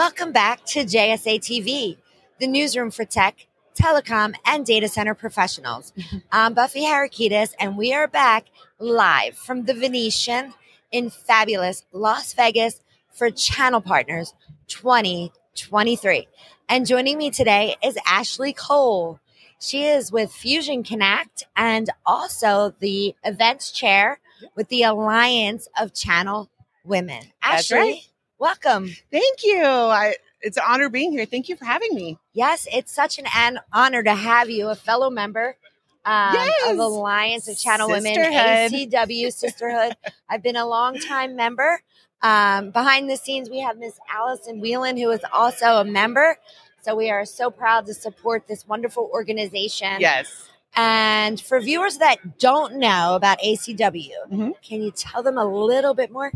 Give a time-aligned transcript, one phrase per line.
[0.00, 1.98] Welcome back to JSA TV,
[2.38, 3.46] the newsroom for tech,
[3.78, 5.92] telecom, and data center professionals.
[6.32, 8.46] I'm Buffy Harakitis, and we are back
[8.78, 10.54] live from the Venetian
[10.90, 12.80] in fabulous Las Vegas
[13.12, 14.32] for Channel Partners
[14.68, 16.28] 2023.
[16.70, 19.20] And joining me today is Ashley Cole.
[19.60, 24.18] She is with Fusion Connect and also the events chair
[24.56, 26.48] with the Alliance of Channel
[26.84, 27.20] Women.
[27.42, 28.09] That's Ashley, right.
[28.40, 28.88] Welcome.
[29.12, 29.62] Thank you.
[29.62, 31.26] I, it's an honor being here.
[31.26, 32.18] Thank you for having me.
[32.32, 35.56] Yes, it's such an, an honor to have you, a fellow member
[36.04, 36.72] um, Yes.
[36.72, 38.14] of Alliance of Channel Women.
[38.16, 39.96] ACW Sisterhood.
[40.28, 41.82] I've been a longtime member.
[42.22, 46.38] Um, behind the scenes, we have Miss Allison Whelan, who is also a member.
[46.82, 50.00] So we are so proud to support this wonderful organization.
[50.00, 50.48] Yes.
[50.74, 54.52] And for viewers that don't know about ACW, Mhm.
[54.62, 56.32] can you tell them a little bit more?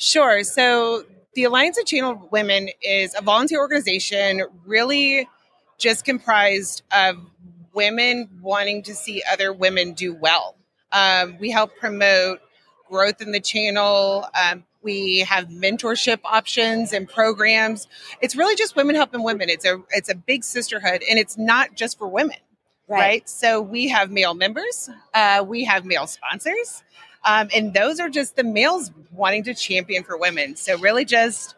[0.00, 0.42] Sure.
[0.44, 5.28] So the Alliance of Channel Women is a volunteer organization, really
[5.76, 7.18] just comprised of
[7.74, 10.56] women wanting to see other women do well.
[10.90, 12.40] Um, we help promote
[12.88, 14.26] growth in the channel.
[14.34, 17.86] Um, we have mentorship options and programs.
[18.22, 19.50] It's really just women helping women.
[19.50, 22.38] It's a it's a big sisterhood, and it's not just for women.
[22.88, 23.28] right?
[23.28, 26.82] So we have male members, uh, we have male sponsors,
[27.24, 30.56] um, and those are just the males wanting to champion for women.
[30.56, 31.54] So really, just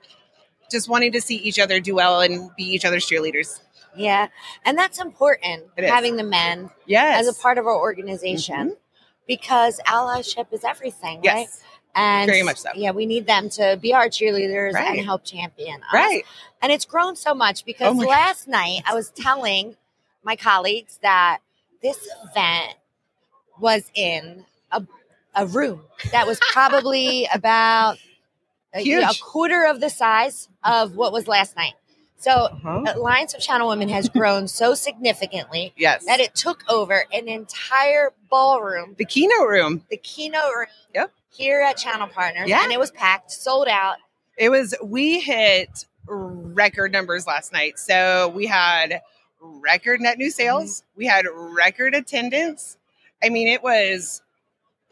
[0.70, 3.60] just wanting to see each other do well and be each other's cheerleaders.
[3.94, 4.28] Yeah.
[4.64, 8.76] And that's important, having the men Yes, as a part of our organization
[9.28, 11.40] because allyship is everything, right?
[11.40, 11.62] yes,
[11.94, 12.70] And Very much so.
[12.74, 14.96] Yeah, we need them to be our cheerleaders Right.
[14.98, 15.92] and help champion us.
[15.92, 16.22] right.
[16.62, 19.76] And it's grown so much because Oh last night I was telling
[20.24, 21.40] my colleagues that
[21.82, 22.74] this event
[23.60, 24.46] was in
[25.34, 27.98] a, room that was probably about
[28.74, 31.74] a, a quarter of the size of what was last night.
[32.18, 32.84] So Uh-huh.
[32.94, 38.12] Alliance of Channel Women has grown so significantly Yes, that it took over an entire
[38.30, 39.84] ballroom, the keynote room.
[39.90, 41.12] the keynote room Yep.
[41.30, 42.62] here at Channel Partners, Yeah.
[42.62, 43.96] and it was packed, sold out.
[44.38, 47.78] It was we hit record numbers last night.
[47.78, 49.02] So we had
[49.40, 50.84] record net new sales.
[50.96, 52.76] We had record attendance.
[53.22, 54.22] I mean, it was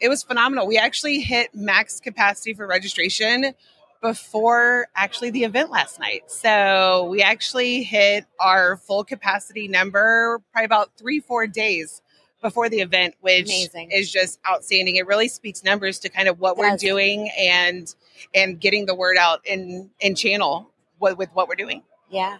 [0.01, 0.67] it was phenomenal.
[0.67, 3.53] We actually hit max capacity for registration
[4.01, 6.23] before actually the event last night.
[6.31, 12.01] So we actually hit our full capacity number probably about three, four days
[12.41, 13.91] before the event, which Amazing.
[13.91, 14.95] is just outstanding.
[14.95, 17.93] It really speaks numbers to kind of what we're doing and
[18.33, 21.83] and getting the word out in in channel with, with what we're doing.
[22.09, 22.37] Yeah.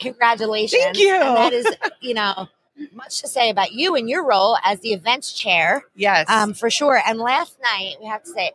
[0.00, 0.82] Congratulations.
[0.82, 1.14] Thank you.
[1.14, 1.66] And that is,
[2.00, 2.48] you know,
[2.92, 6.28] much to say about you and your role as the events chair, Yes.
[6.28, 7.00] um, for sure.
[7.06, 8.52] And last night, we have to say,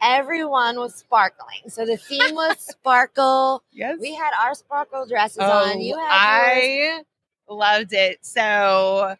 [0.00, 1.68] everyone was sparkling.
[1.68, 3.62] So the theme was sparkle.
[3.72, 3.98] yes.
[4.00, 5.80] We had our sparkle dresses Oh, on.
[5.80, 7.04] You had yours.
[7.48, 8.18] I loved it.
[8.24, 9.16] So,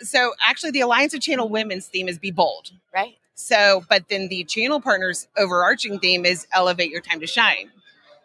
[0.00, 3.16] so actually, the Alliance of Channel Women's theme is "Be Bold." right?
[3.34, 7.70] So, but then the channel partners' overarching theme is "Elevate Your Time to Shine."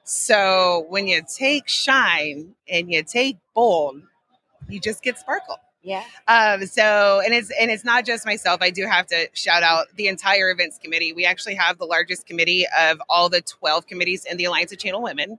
[0.04, 4.02] So, when you take shine and you take bold,
[4.70, 5.58] you just get sparkle.
[5.86, 6.04] Yeah.
[6.28, 8.60] Um, so and it's and it's not just myself.
[8.62, 11.14] I do have to shout out the entire events committee.
[11.14, 14.80] We actually have the largest committee of all the 12 committees in the Alliance of
[14.80, 15.38] Channel Women.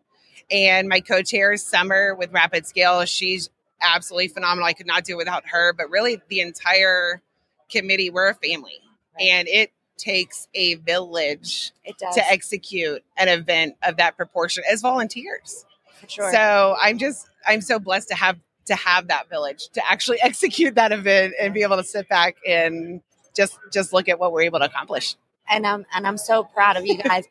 [0.48, 3.08] And my co-chair is Summer with RapidScale.
[3.08, 3.50] She's
[3.82, 4.66] absolutely phenomenal.
[4.66, 7.22] I could not do it without her, but really the entire
[7.68, 8.80] committee, we're a family.
[9.18, 9.28] Right.
[9.28, 11.72] And it takes a village
[12.12, 15.64] to execute an event of that proportion as volunteers.
[16.00, 16.32] for sure.
[16.32, 20.74] So I'm just I'm so blessed to have to have that village to actually execute
[20.76, 23.00] that event and be able to sit back and
[23.34, 25.14] just just look at what we're able to accomplish.
[25.48, 27.24] and I'm and I'm so proud of you guys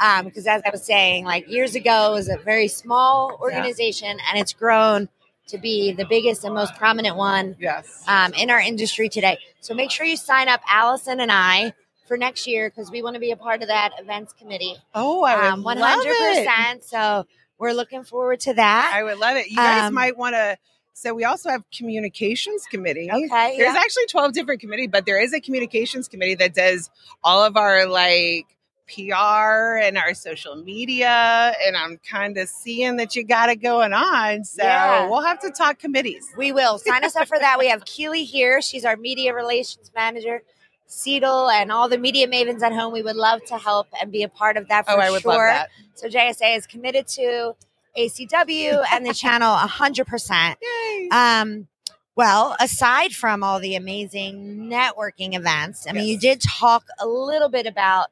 [0.00, 4.18] um, because as I was saying, like years ago, it was a very small organization,
[4.28, 5.08] and it's grown
[5.48, 8.04] to be the biggest and most prominent one Yes.
[8.06, 9.38] um, in our industry today.
[9.60, 11.72] So make sure you sign up, Allison and I,
[12.06, 14.76] for next year because we want to be a part of that events committee.
[14.94, 16.76] Oh, I would Um, love 100%.
[16.76, 16.84] it.
[16.84, 17.26] So
[17.58, 18.92] we're looking forward to that.
[18.94, 19.48] I would love it.
[19.48, 20.56] You guys Um, might want to.
[20.94, 23.10] So we also have communications committee.
[23.10, 23.56] Okay.
[23.56, 23.80] There's yeah.
[23.80, 26.90] actually 12 different committee, but there is a communications committee that does
[27.24, 28.46] all of our like
[28.86, 31.54] PR and our social media.
[31.66, 34.44] And I'm kind of seeing that you got it going on.
[34.44, 35.08] So Yeah.
[35.08, 36.26] we'll have to talk committees.
[36.36, 37.58] We will sign us up for that.
[37.58, 38.60] We have Keely here.
[38.60, 40.42] She's our media relations manager.
[40.88, 42.92] Seedle and all the media mavens at home.
[42.92, 45.10] We would love to help and be a part of that oh, for Oh, I
[45.10, 45.64] would sure.
[45.94, 47.54] So JSA is committed to
[47.96, 50.56] ACW and the channel 100%.
[50.62, 51.08] Yay.
[51.10, 51.68] Um,
[52.14, 57.48] well, aside from all the amazing networking events, I mean, you did talk a little
[57.48, 58.08] bit about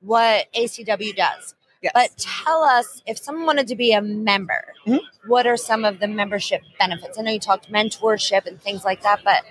[0.00, 1.54] what ACW does.
[1.82, 1.92] Yes.
[1.94, 5.00] But tell us if someone wanted to be a member, Mhm.
[5.26, 7.18] what are some of the membership benefits?
[7.18, 9.44] I know you talked mentorship and things like that, but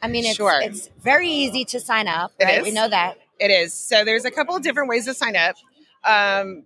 [0.00, 0.60] I mean, it's, Sure.
[0.62, 2.58] it's very easy to sign up, It right?
[2.58, 2.64] is.
[2.64, 3.18] We know that.
[3.38, 3.74] It is.
[3.74, 5.56] So there's a couple of different ways to sign up.
[6.04, 6.64] Um,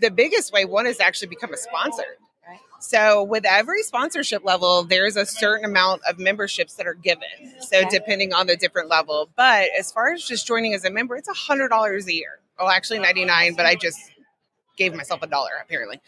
[0.00, 2.04] the biggest way, one is to actually become a sponsor.
[2.78, 7.26] So with every sponsorship level, there's a certain amount of memberships that are given.
[7.60, 7.88] So Okay.
[7.90, 9.30] depending on the different level.
[9.34, 12.38] But as far as just joining as a member, it's a hundred dollars a year.
[12.58, 13.98] Oh, actually ninety nine, but I just
[14.76, 16.00] gave myself a dollar apparently.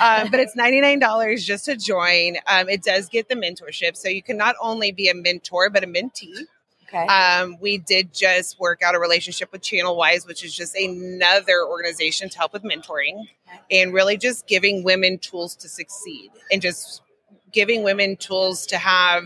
[0.00, 2.36] Um, but it's ninety nine dollars just to join.
[2.46, 5.82] Um, it does get the mentorship, so you can not only be a mentor but
[5.82, 6.46] a mentee.
[6.92, 7.06] Okay.
[7.06, 11.64] Um, we did just work out a relationship with Channel Wise, which is just another
[11.66, 13.26] organization to help with mentoring
[13.70, 17.00] and really just giving women tools to succeed and just
[17.52, 19.24] giving women tools to have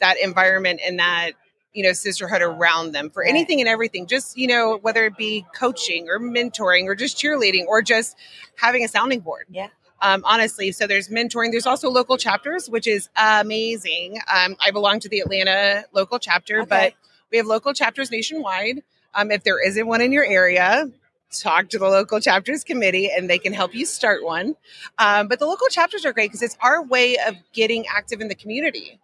[0.00, 1.32] that environment and that
[1.72, 5.44] you know sisterhood around them for anything and everything just you know whether it be
[5.54, 8.16] coaching or mentoring or just cheerleading or just
[8.56, 9.68] having a sounding board Yeah.
[10.02, 14.98] um, honestly so there's mentoring there's also local chapters which is amazing um, i belong
[15.00, 16.68] to the atlanta local chapter Okay.
[16.68, 16.94] but
[17.30, 18.82] we have local chapters nationwide
[19.14, 20.90] um, if there isn't one in your area
[21.30, 24.56] talk to the local chapters committee and they can help you start one
[24.98, 28.28] um, but the local chapters are great because it's our way of getting active in
[28.28, 28.98] the community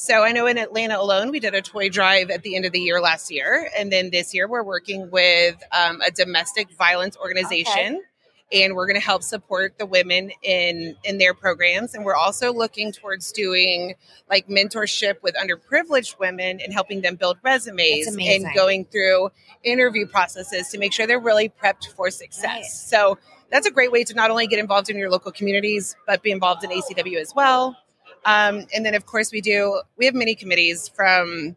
[0.00, 2.72] so I know in Atlanta alone, we did a toy drive at the end of
[2.72, 3.68] the year last year.
[3.78, 8.00] And then this year, we're working with um, a domestic violence organization.
[8.52, 12.52] And we're going to help support the women in in their programs, and we're also
[12.52, 13.94] looking towards doing
[14.28, 19.30] like mentorship with underprivileged women and helping them build resumes and going through
[19.62, 22.44] interview processes to make sure they're really prepped for success.
[22.44, 22.64] Right.
[22.64, 23.18] So
[23.50, 26.30] that's a great way to not only get involved in your local communities, but be
[26.30, 27.76] involved in ACW as well.
[28.24, 31.56] Um, and then, of course, we do, we have many committees from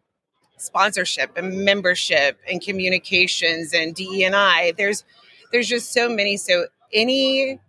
[0.58, 4.74] sponsorship and membership and communications and DE&I.
[4.78, 5.04] There's,
[5.52, 6.38] there's just so many.
[6.38, 7.60] So any,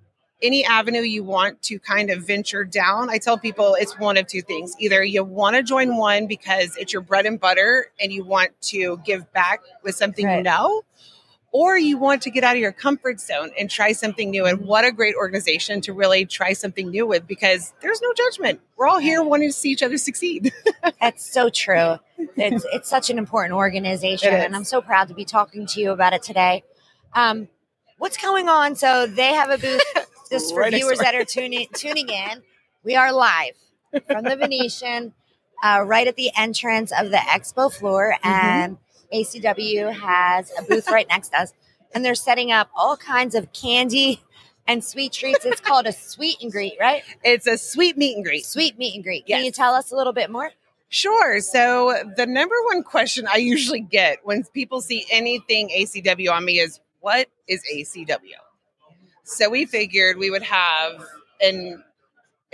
[0.43, 4.27] any avenue you want to kind of venture down, I tell people it's one of
[4.27, 4.75] two things.
[4.79, 8.51] Either you want to join one because it's your bread and butter and you want
[8.63, 10.83] to give back with something you know,
[11.55, 14.45] or you want to get out of your comfort zone and try something new.
[14.45, 18.61] And what a great organization to really try something new with because there's no judgment.
[18.77, 20.53] We're all here wanting to see each other succeed.
[21.01, 21.99] That's so true.
[22.19, 25.93] It's it's such an important organization, and I'm so proud to be talking to you
[25.93, 26.65] about it today.
[27.13, 27.47] Um,
[27.99, 28.77] what's going on?
[28.77, 29.83] So they have a booth.
[30.31, 32.43] Just for Right viewers that are tuning tuning in,
[32.83, 33.53] we are live
[34.07, 35.13] from the Venetian,
[35.63, 38.29] uh, right at the entrance of the expo floor, Mm-hmm.
[38.29, 38.79] and
[39.13, 41.53] ACW has a booth right next to us,
[41.95, 44.23] and they're setting up all kinds of candy
[44.67, 45.45] and sweet treats.
[45.45, 47.03] It's called a sweet and greet, right?
[47.23, 48.47] It's a sweet meet and greet.
[48.47, 49.27] Sweet meet and greet.
[49.27, 49.45] Can Yes.
[49.45, 50.51] you tell us a little bit more?
[50.89, 51.39] Sure.
[51.41, 56.59] So the number one question I usually get when people see anything ACW on me
[56.61, 58.41] is, "What is ACW?"
[59.25, 61.05] So we figured we would have
[61.43, 61.85] an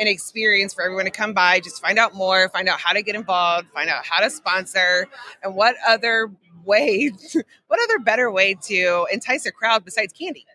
[0.00, 3.02] an experience for everyone to come by, just find out more, find out how to
[3.02, 5.06] get involved, find out how to sponsor,
[5.44, 6.32] and what other
[6.64, 7.12] way,
[7.68, 10.46] what other better way to entice a crowd besides candy?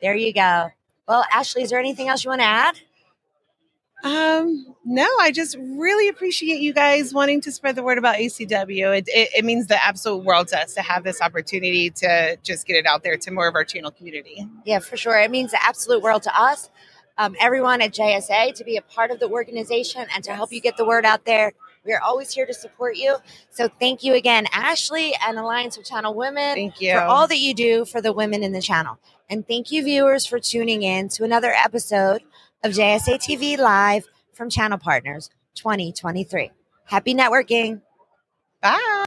[0.00, 0.70] there you go.
[1.06, 2.80] Well, Ashley, is there anything else you want to add?
[4.04, 8.98] Um, no, I just really appreciate you guys wanting to spread the word about ACW.
[8.98, 12.66] It, it, it means the absolute world to us to have this opportunity to just
[12.66, 14.46] get it out there to more of our channel community.
[14.66, 15.18] Yeah, for sure.
[15.18, 16.68] It means the absolute world to us,
[17.16, 20.60] um, everyone at JSA, to be a part of the organization and to help you
[20.60, 21.52] get the word out there.
[21.84, 23.16] We are always here to support you.
[23.50, 26.92] So thank you again, Ashley and Alliance of Channel Women, Thank you.
[26.94, 28.98] for all that you do for the women in the channel.
[29.28, 32.22] And thank you, viewers, for tuning in to another episode
[32.62, 36.50] of JSA TV Live from Channel Partners 2023.
[36.86, 37.82] Happy networking.
[38.60, 39.03] Bye.